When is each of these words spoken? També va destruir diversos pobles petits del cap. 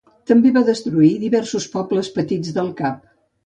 També 0.29 0.53
va 0.55 0.63
destruir 0.69 1.11
diversos 1.25 1.69
pobles 1.77 2.13
petits 2.19 2.59
del 2.61 2.77
cap. 2.85 3.09